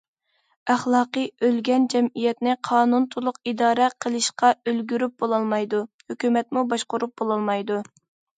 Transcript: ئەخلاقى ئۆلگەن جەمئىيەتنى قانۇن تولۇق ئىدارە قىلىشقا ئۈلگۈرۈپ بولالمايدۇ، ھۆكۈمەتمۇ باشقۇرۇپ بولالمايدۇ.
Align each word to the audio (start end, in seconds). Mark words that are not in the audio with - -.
ئەخلاقى 0.73 1.25
ئۆلگەن 1.47 1.83
جەمئىيەتنى 1.93 2.55
قانۇن 2.67 3.05
تولۇق 3.15 3.37
ئىدارە 3.51 3.91
قىلىشقا 4.07 4.51
ئۈلگۈرۈپ 4.73 5.15
بولالمايدۇ، 5.25 5.83
ھۆكۈمەتمۇ 6.15 6.67
باشقۇرۇپ 6.75 7.17
بولالمايدۇ. 7.23 7.81